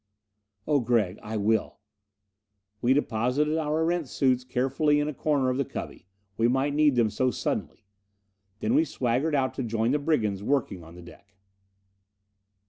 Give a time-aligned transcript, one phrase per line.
[0.67, 1.19] "Oh, Gregg.
[1.21, 1.77] I will!"
[2.81, 6.07] We deposited our Erentz suits carefully in a corner of the cubby.
[6.37, 7.85] We might need them so suddenly!
[8.61, 11.35] Then we swaggered out to join the brigands working on the deck.